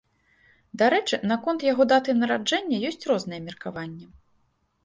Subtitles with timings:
[0.81, 4.05] Дарэчы, наконт яго даты нараджэння ёсць розныя меркаванні.